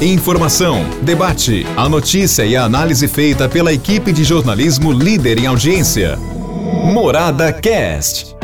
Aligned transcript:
Informação, 0.00 0.84
debate, 1.02 1.64
a 1.76 1.88
notícia 1.88 2.44
e 2.44 2.54
a 2.54 2.64
análise 2.64 3.08
feita 3.08 3.48
pela 3.48 3.72
equipe 3.72 4.12
de 4.12 4.22
jornalismo 4.24 4.92
líder 4.92 5.38
em 5.38 5.46
audiência. 5.46 6.16
Morada 6.92 7.52
Cast. 7.52 8.36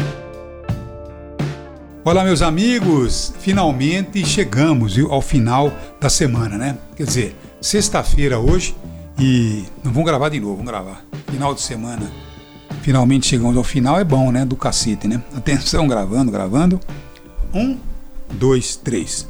Olá, 2.05 2.25
meus 2.25 2.43
amigos! 2.43 3.33
Finalmente 3.39 4.25
chegamos 4.25 4.97
viu, 4.97 5.13
ao 5.13 5.21
final 5.21 5.73
da 6.01 6.09
semana, 6.09 6.57
né? 6.57 6.79
Quer 6.97 7.05
dizer, 7.05 7.37
sexta-feira 7.61 8.39
hoje 8.39 8.75
e 9.19 9.65
não 9.85 9.93
vamos 9.93 10.09
gravar 10.09 10.31
de 10.31 10.41
novo, 10.41 10.57
vamos 10.57 10.71
gravar. 10.71 11.05
Final 11.31 11.55
de 11.55 11.61
semana. 11.61 12.11
Finalmente 12.83 13.27
chegamos 13.27 13.57
ao 13.57 13.65
final, 13.65 14.01
é 14.01 14.05
bom, 14.05 14.33
né? 14.33 14.45
Do 14.45 14.57
cacete, 14.57 15.07
né? 15.07 15.23
Atenção, 15.37 15.87
gravando, 15.87 16.33
gravando. 16.33 16.81
Um, 17.55 17.79
dois, 18.33 18.75
três. 18.75 19.29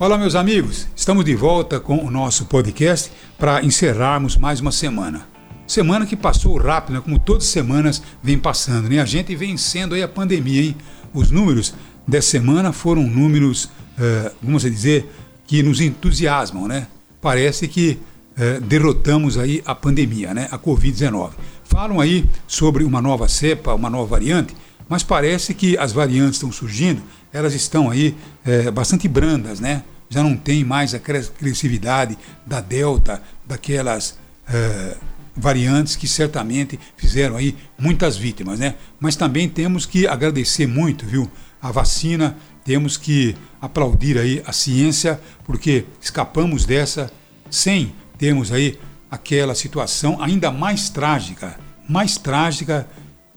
Olá, 0.00 0.16
meus 0.16 0.36
amigos, 0.36 0.86
estamos 0.94 1.24
de 1.24 1.34
volta 1.34 1.80
com 1.80 1.96
o 1.96 2.08
nosso 2.08 2.44
podcast 2.44 3.10
para 3.36 3.64
encerrarmos 3.64 4.36
mais 4.36 4.60
uma 4.60 4.70
semana. 4.70 5.26
Semana 5.66 6.06
que 6.06 6.14
passou 6.14 6.56
rápido, 6.56 6.94
né? 6.94 7.00
como 7.00 7.18
todas 7.18 7.42
as 7.42 7.50
semanas 7.50 8.00
vem 8.22 8.38
passando, 8.38 8.88
né? 8.88 9.00
A 9.00 9.04
gente 9.04 9.34
vencendo 9.34 9.96
aí 9.96 10.02
a 10.04 10.06
pandemia, 10.06 10.62
hein? 10.62 10.76
Os 11.12 11.32
números 11.32 11.74
dessa 12.06 12.30
semana 12.30 12.72
foram 12.72 13.02
números, 13.02 13.64
uh, 13.64 14.30
vamos 14.40 14.62
dizer, 14.62 15.12
que 15.44 15.64
nos 15.64 15.80
entusiasmam, 15.80 16.68
né? 16.68 16.86
Parece 17.20 17.66
que 17.66 17.98
uh, 18.36 18.60
derrotamos 18.60 19.36
aí 19.36 19.60
a 19.66 19.74
pandemia, 19.74 20.32
né? 20.32 20.46
A 20.52 20.58
Covid-19. 20.60 21.32
Falam 21.64 22.00
aí 22.00 22.24
sobre 22.46 22.84
uma 22.84 23.02
nova 23.02 23.26
cepa, 23.26 23.74
uma 23.74 23.90
nova 23.90 24.06
variante, 24.06 24.54
mas 24.88 25.02
parece 25.02 25.54
que 25.54 25.76
as 25.76 25.92
variantes 25.92 26.34
estão 26.34 26.50
surgindo 26.50 27.02
elas 27.32 27.54
estão 27.54 27.90
aí 27.90 28.14
é, 28.44 28.70
bastante 28.70 29.06
brandas, 29.08 29.60
né? 29.60 29.82
Já 30.08 30.22
não 30.22 30.36
tem 30.36 30.64
mais 30.64 30.94
a 30.94 30.96
agressividade 30.96 32.16
da 32.46 32.60
Delta, 32.60 33.22
daquelas 33.46 34.18
é, 34.48 34.96
variantes 35.36 35.96
que 35.96 36.08
certamente 36.08 36.80
fizeram 36.96 37.36
aí 37.36 37.54
muitas 37.78 38.16
vítimas, 38.16 38.58
né? 38.58 38.74
Mas 38.98 39.16
também 39.16 39.48
temos 39.48 39.84
que 39.84 40.06
agradecer 40.06 40.66
muito, 40.66 41.04
viu? 41.04 41.30
A 41.60 41.70
vacina, 41.70 42.36
temos 42.64 42.96
que 42.96 43.36
aplaudir 43.60 44.18
aí 44.18 44.42
a 44.46 44.52
ciência, 44.52 45.20
porque 45.44 45.84
escapamos 46.00 46.64
dessa 46.64 47.10
sem 47.50 47.92
termos 48.16 48.52
aí 48.52 48.78
aquela 49.10 49.54
situação 49.54 50.20
ainda 50.22 50.50
mais 50.50 50.88
trágica, 50.88 51.58
mais 51.88 52.16
trágica 52.16 52.86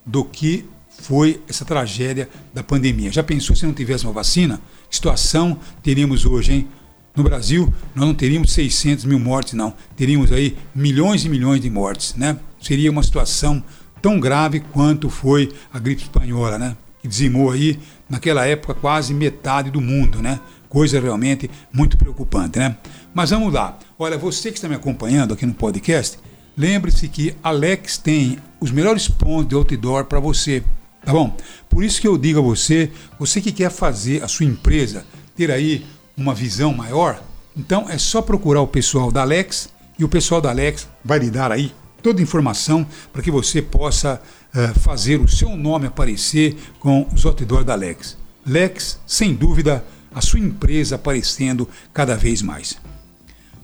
do 0.04 0.24
que 0.24 0.66
foi 1.00 1.40
essa 1.48 1.64
tragédia 1.64 2.28
da 2.54 2.62
pandemia. 2.62 3.10
Já 3.10 3.22
pensou 3.22 3.56
se 3.56 3.66
não 3.66 3.72
tivesse 3.72 4.04
uma 4.04 4.12
vacina? 4.12 4.60
Que 4.88 4.96
situação 4.96 5.58
teríamos 5.82 6.24
hoje, 6.24 6.52
hein? 6.52 6.68
No 7.14 7.22
Brasil, 7.22 7.72
nós 7.94 8.06
não 8.06 8.14
teríamos 8.14 8.52
600 8.52 9.04
mil 9.04 9.18
mortes, 9.18 9.52
não. 9.52 9.74
Teríamos 9.96 10.32
aí 10.32 10.56
milhões 10.74 11.24
e 11.24 11.28
milhões 11.28 11.60
de 11.60 11.68
mortes, 11.68 12.14
né? 12.14 12.38
Seria 12.60 12.90
uma 12.90 13.02
situação 13.02 13.62
tão 14.00 14.18
grave 14.18 14.60
quanto 14.60 15.10
foi 15.10 15.52
a 15.72 15.78
gripe 15.78 16.02
espanhola, 16.02 16.58
né? 16.58 16.76
Que 17.02 17.08
dizimou 17.08 17.50
aí, 17.50 17.78
naquela 18.08 18.46
época, 18.46 18.72
quase 18.72 19.12
metade 19.12 19.70
do 19.70 19.80
mundo, 19.80 20.22
né? 20.22 20.40
Coisa 20.68 20.98
realmente 20.98 21.50
muito 21.70 21.98
preocupante, 21.98 22.58
né? 22.58 22.76
Mas 23.12 23.30
vamos 23.30 23.52
lá. 23.52 23.78
Olha, 23.98 24.16
você 24.16 24.50
que 24.50 24.56
está 24.56 24.68
me 24.68 24.74
acompanhando 24.74 25.34
aqui 25.34 25.44
no 25.44 25.52
podcast, 25.52 26.18
lembre-se 26.56 27.08
que 27.08 27.34
Alex 27.42 27.98
tem 27.98 28.38
os 28.58 28.70
melhores 28.70 29.06
pontos 29.06 29.48
de 29.48 29.54
outdoor 29.54 30.06
para 30.06 30.18
você. 30.18 30.62
Tá 31.04 31.12
bom? 31.12 31.36
Por 31.68 31.82
isso 31.82 32.00
que 32.00 32.06
eu 32.06 32.16
digo 32.16 32.38
a 32.38 32.42
você, 32.42 32.90
você 33.18 33.40
que 33.40 33.50
quer 33.50 33.70
fazer 33.70 34.22
a 34.22 34.28
sua 34.28 34.46
empresa 34.46 35.04
ter 35.36 35.50
aí 35.50 35.84
uma 36.16 36.34
visão 36.34 36.72
maior, 36.72 37.22
então 37.56 37.88
é 37.88 37.98
só 37.98 38.22
procurar 38.22 38.60
o 38.60 38.66
pessoal 38.66 39.10
da 39.10 39.22
Alex 39.22 39.68
e 39.98 40.04
o 40.04 40.08
pessoal 40.08 40.40
da 40.40 40.50
Alex 40.50 40.88
vai 41.04 41.18
lhe 41.18 41.30
dar 41.30 41.50
aí 41.50 41.72
toda 42.02 42.20
a 42.20 42.22
informação 42.22 42.86
para 43.12 43.22
que 43.22 43.30
você 43.30 43.62
possa 43.62 44.20
uh, 44.54 44.78
fazer 44.80 45.20
o 45.20 45.28
seu 45.28 45.56
nome 45.56 45.86
aparecer 45.86 46.56
com 46.78 47.06
os 47.14 47.24
outdoors 47.24 47.64
da 47.64 47.72
Alex. 47.72 48.18
Lex, 48.44 49.00
sem 49.06 49.34
dúvida, 49.34 49.84
a 50.14 50.20
sua 50.20 50.40
empresa 50.40 50.96
aparecendo 50.96 51.68
cada 51.92 52.16
vez 52.16 52.42
mais. 52.42 52.76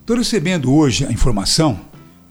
Estou 0.00 0.16
recebendo 0.16 0.72
hoje 0.72 1.04
a 1.04 1.12
informação 1.12 1.80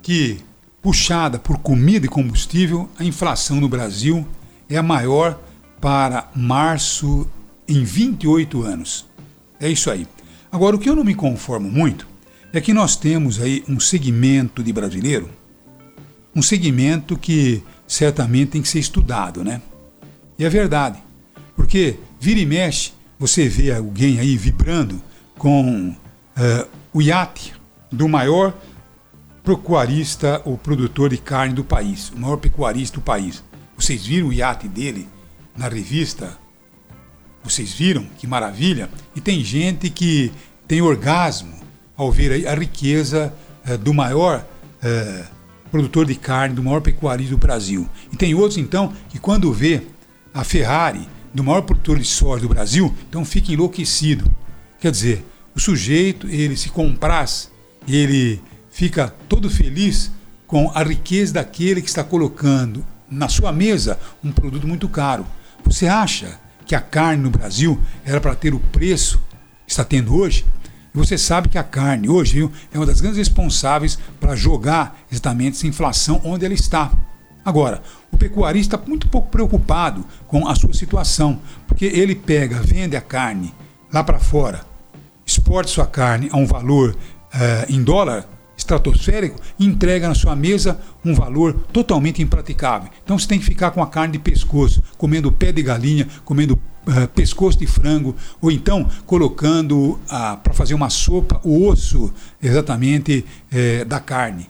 que, 0.01 0.40
puxada 0.81 1.38
por 1.38 1.59
comida 1.59 2.06
e 2.06 2.09
combustível, 2.09 2.90
a 2.97 3.03
inflação 3.03 3.59
no 3.59 3.69
Brasil 3.69 4.25
é 4.69 4.78
a 4.78 4.83
maior 4.83 5.39
para 5.79 6.29
março 6.35 7.28
em 7.67 7.83
28 7.83 8.63
anos. 8.63 9.05
É 9.59 9.69
isso 9.69 9.89
aí. 9.89 10.07
Agora, 10.51 10.75
o 10.75 10.79
que 10.79 10.89
eu 10.89 10.95
não 10.95 11.03
me 11.03 11.16
conformo 11.16 11.69
muito 11.69 12.07
é 12.53 12.61
que 12.61 12.73
nós 12.73 12.95
temos 12.95 13.41
aí 13.41 13.63
um 13.67 13.79
segmento 13.79 14.63
de 14.63 14.72
brasileiro, 14.72 15.29
um 16.35 16.41
segmento 16.41 17.17
que 17.17 17.63
certamente 17.88 18.51
tem 18.51 18.61
que 18.61 18.69
ser 18.69 18.79
estudado, 18.79 19.44
né? 19.44 19.61
E 20.39 20.45
é 20.45 20.50
verdade, 20.50 20.99
porque 21.55 21.97
vira 22.19 22.39
e 22.39 22.45
mexe, 22.45 22.91
você 23.19 23.47
vê 23.47 23.72
alguém 23.72 24.19
aí 24.19 24.38
vibrando 24.38 25.01
com 25.38 25.89
uh, 25.89 26.67
o 26.94 27.01
iate 27.01 27.53
do 27.91 28.07
maior 28.07 28.53
pecuarista 29.44 30.41
ou 30.45 30.57
produtor 30.57 31.09
de 31.09 31.17
carne 31.17 31.53
do 31.53 31.63
país, 31.63 32.09
o 32.09 32.19
maior 32.19 32.38
pecuarista 32.38 32.97
do 32.97 33.01
país. 33.01 33.44
Vocês 33.77 34.05
viram 34.05 34.29
o 34.29 34.33
iate 34.33 34.67
dele 34.67 35.07
na 35.55 35.67
revista? 35.69 36.38
Vocês 37.43 37.71
viram? 37.71 38.05
Que 38.17 38.25
maravilha! 38.25 38.89
E 39.15 39.21
tem 39.21 39.43
gente 39.43 39.89
que 39.89 40.31
tem 40.67 40.81
orgasmo 40.81 41.53
ao 41.95 42.11
ver 42.11 42.47
a 42.47 42.55
riqueza 42.55 43.33
eh, 43.66 43.77
do 43.77 43.93
maior 43.93 44.45
eh, 44.81 45.25
produtor 45.71 46.05
de 46.05 46.16
carne, 46.16 46.55
do 46.55 46.63
maior 46.63 46.81
pecuarista 46.81 47.35
do 47.35 47.37
Brasil. 47.37 47.87
E 48.11 48.17
tem 48.17 48.33
outros, 48.33 48.57
então, 48.57 48.91
que 49.09 49.19
quando 49.19 49.53
vê 49.53 49.83
a 50.33 50.43
Ferrari, 50.43 51.07
do 51.33 51.43
maior 51.43 51.61
produtor 51.61 51.99
de 51.99 52.05
soja 52.05 52.41
do 52.41 52.49
Brasil, 52.49 52.93
então 53.07 53.23
fica 53.23 53.51
enlouquecido. 53.51 54.29
Quer 54.79 54.91
dizer, 54.91 55.23
o 55.55 55.59
sujeito, 55.59 56.27
ele 56.27 56.57
se 56.57 56.69
compraz, 56.69 57.51
ele 57.87 58.41
fica 58.71 59.13
todo 59.29 59.49
feliz 59.49 60.11
com 60.45 60.71
a 60.73 60.83
riqueza 60.83 61.33
daquele 61.33 61.81
que 61.81 61.89
está 61.89 62.03
colocando 62.03 62.85
na 63.09 63.28
sua 63.28 63.51
mesa 63.51 64.00
um 64.23 64.31
produto 64.31 64.68
muito 64.68 64.88
caro. 64.90 65.25
Você 65.63 65.88
acha 65.88 66.40
que 66.66 66.75
a 66.75 66.81
carne 66.81 67.23
no 67.23 67.29
Brasil 67.29 67.79
era 68.06 68.19
para 68.19 68.35
ter 68.35 68.53
o 68.53 68.59
preço 68.59 69.18
que 69.66 69.72
está 69.72 69.84
tendo 69.84 70.16
hoje? 70.16 70.45
E 70.94 70.97
você 70.97 71.17
sabe 71.17 71.50
que 71.50 71.57
a 71.57 71.63
carne 71.63 72.09
hoje 72.09 72.34
viu, 72.34 72.51
é 72.73 72.78
uma 72.78 72.85
das 72.85 73.01
grandes 73.01 73.17
responsáveis 73.17 73.97
para 74.19 74.35
jogar 74.35 75.00
exatamente 75.12 75.57
essa 75.57 75.67
inflação 75.67 76.22
onde 76.23 76.46
ela 76.46 76.53
está. 76.53 76.91
Agora, 77.44 77.81
o 78.12 78.17
pecuarista 78.17 78.75
está 78.75 78.88
muito 78.88 79.07
pouco 79.07 79.29
preocupado 79.29 80.06
com 80.28 80.47
a 80.47 80.56
sua 80.56 80.73
situação, 80.73 81.40
porque 81.66 81.85
ele 81.85 82.13
pega, 82.13 82.62
vende 82.62 82.97
a 82.97 83.01
carne 83.01 83.53
lá 83.94 84.03
para 84.03 84.19
fora, 84.19 84.66
exporta 85.25 85.72
sua 85.72 85.88
carne 85.88 86.29
a 86.31 86.38
um 86.38 86.46
valor 86.46 86.91
uh, 87.34 87.72
em 87.72 87.81
dólar 87.81 88.28
estratosférico 88.57 89.40
entrega 89.59 90.07
na 90.07 90.16
sua 90.16 90.35
mesa 90.35 90.79
um 91.06 91.13
valor 91.13 91.53
totalmente 91.72 92.22
impraticável. 92.22 92.90
Então 93.03 93.18
você 93.18 93.28
tem 93.28 93.40
que 93.40 93.45
ficar 93.45 93.72
com 93.72 93.81
a 93.81 93.88
carne 93.88 94.13
de 94.13 94.19
pescoço, 94.19 94.81
comendo 94.97 95.31
pé 95.31 95.51
de 95.51 95.62
galinha, 95.62 96.07
comendo 96.25 96.53
uh, 96.56 97.07
pescoço 97.09 97.59
de 97.59 97.67
frango, 97.67 98.16
ou 98.41 98.51
então 98.51 98.90
colocando 99.06 99.91
uh, 99.91 100.38
para 100.44 100.53
fazer 100.53 100.73
uma 100.73 100.90
sopa 100.90 101.40
o 101.44 101.67
osso 101.67 102.12
exatamente 102.41 103.23
uh, 103.51 103.85
da 103.85 104.00
carne. 104.00 104.50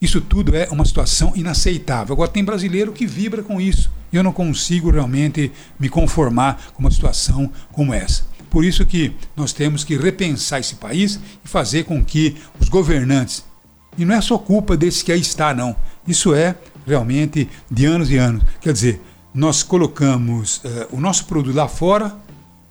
Isso 0.00 0.20
tudo 0.20 0.54
é 0.54 0.68
uma 0.70 0.84
situação 0.84 1.32
inaceitável. 1.34 2.12
Agora, 2.12 2.30
tem 2.30 2.44
brasileiro 2.44 2.92
que 2.92 3.06
vibra 3.06 3.42
com 3.42 3.58
isso. 3.58 3.90
Eu 4.12 4.22
não 4.22 4.32
consigo 4.32 4.90
realmente 4.90 5.50
me 5.80 5.88
conformar 5.88 6.60
com 6.74 6.80
uma 6.80 6.90
situação 6.90 7.50
como 7.72 7.94
essa. 7.94 8.33
Por 8.54 8.64
isso 8.64 8.86
que 8.86 9.12
nós 9.34 9.52
temos 9.52 9.82
que 9.82 9.96
repensar 9.96 10.60
esse 10.60 10.76
país 10.76 11.18
e 11.44 11.48
fazer 11.48 11.82
com 11.86 12.04
que 12.04 12.36
os 12.60 12.68
governantes, 12.68 13.44
e 13.98 14.04
não 14.04 14.14
é 14.14 14.20
só 14.20 14.38
culpa 14.38 14.76
desse 14.76 15.04
que 15.04 15.10
aí 15.10 15.20
está, 15.20 15.52
não. 15.52 15.74
Isso 16.06 16.32
é 16.32 16.54
realmente 16.86 17.48
de 17.68 17.84
anos 17.84 18.12
e 18.12 18.16
anos. 18.16 18.44
Quer 18.60 18.72
dizer, 18.72 19.00
nós 19.34 19.64
colocamos 19.64 20.58
uh, 20.58 20.86
o 20.92 21.00
nosso 21.00 21.24
produto 21.24 21.56
lá 21.56 21.66
fora, 21.66 22.16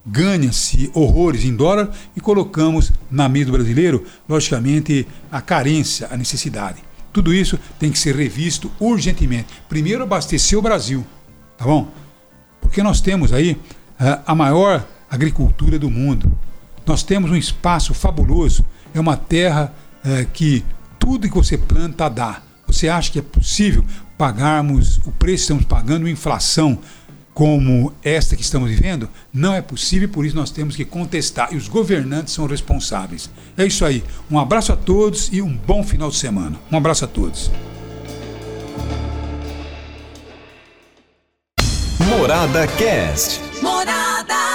ganha-se 0.05 0.89
horrores 0.93 1.43
em 1.43 1.53
dólar 1.53 1.91
e 2.15 2.21
colocamos 2.21 2.93
na 3.11 3.27
mesa 3.27 3.47
do 3.47 3.51
brasileiro, 3.51 4.05
logicamente, 4.27 5.05
a 5.29 5.41
carência, 5.41 6.07
a 6.09 6.15
necessidade. 6.15 6.81
Tudo 7.11 7.33
isso 7.33 7.59
tem 7.77 7.91
que 7.91 7.99
ser 7.99 8.15
revisto 8.15 8.71
urgentemente. 8.79 9.47
Primeiro, 9.67 10.03
abastecer 10.03 10.57
o 10.57 10.61
Brasil, 10.61 11.05
tá 11.57 11.65
bom? 11.65 11.91
Porque 12.61 12.81
nós 12.81 13.01
temos 13.01 13.33
aí 13.33 13.51
uh, 13.99 14.23
a 14.25 14.33
maior 14.33 14.87
agricultura 15.13 15.77
do 15.77 15.89
mundo. 15.89 16.31
Nós 16.85 17.03
temos 17.03 17.31
um 17.31 17.35
espaço 17.35 17.93
fabuloso, 17.93 18.65
é 18.93 18.99
uma 18.99 19.15
terra 19.15 19.73
é, 20.03 20.25
que 20.25 20.65
tudo 20.99 21.29
que 21.29 21.35
você 21.35 21.57
planta 21.57 22.09
dá. 22.09 22.41
Você 22.67 22.89
acha 22.89 23.11
que 23.11 23.19
é 23.19 23.21
possível 23.21 23.83
pagarmos 24.17 24.97
o 25.05 25.11
preço 25.11 25.35
que 25.35 25.41
estamos 25.41 25.65
pagando, 25.65 26.07
inflação 26.07 26.79
como 27.33 27.91
esta 28.03 28.35
que 28.35 28.43
estamos 28.43 28.69
vivendo, 28.69 29.09
não 29.33 29.55
é 29.55 29.61
possível, 29.61 30.07
por 30.07 30.23
isso 30.23 30.35
nós 30.35 30.51
temos 30.51 30.75
que 30.75 30.85
contestar. 30.85 31.51
E 31.51 31.57
os 31.57 31.67
governantes 31.67 32.33
são 32.33 32.45
responsáveis. 32.45 33.29
É 33.57 33.65
isso 33.65 33.83
aí. 33.85 34.03
Um 34.29 34.37
abraço 34.37 34.71
a 34.71 34.75
todos 34.75 35.29
e 35.31 35.41
um 35.41 35.55
bom 35.55 35.83
final 35.83 36.09
de 36.09 36.17
semana. 36.17 36.59
Um 36.71 36.77
abraço 36.77 37.05
a 37.05 37.07
todos. 37.07 37.49
Morada 41.99 42.67
Cast. 42.67 43.41
Morada. 43.61 44.52